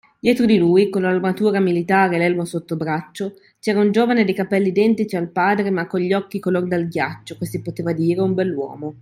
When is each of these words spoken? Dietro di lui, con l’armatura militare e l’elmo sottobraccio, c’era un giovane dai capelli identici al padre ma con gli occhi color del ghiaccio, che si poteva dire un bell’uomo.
Dietro 0.19 0.47
di 0.47 0.57
lui, 0.57 0.89
con 0.89 1.03
l’armatura 1.03 1.59
militare 1.59 2.15
e 2.15 2.17
l’elmo 2.17 2.43
sottobraccio, 2.43 3.35
c’era 3.59 3.81
un 3.81 3.91
giovane 3.91 4.25
dai 4.25 4.33
capelli 4.33 4.69
identici 4.69 5.15
al 5.15 5.29
padre 5.29 5.69
ma 5.69 5.85
con 5.85 5.99
gli 5.99 6.11
occhi 6.11 6.39
color 6.39 6.67
del 6.67 6.87
ghiaccio, 6.87 7.37
che 7.37 7.45
si 7.45 7.61
poteva 7.61 7.93
dire 7.93 8.19
un 8.19 8.33
bell’uomo. 8.33 8.95